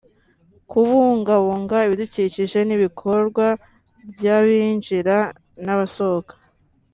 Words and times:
kubungabunga 0.69 1.75
ibidukikije 1.87 2.59
n’ibikorwa 2.63 3.47
by’abinjira 4.11 5.17
n’abasohoka 5.65 6.35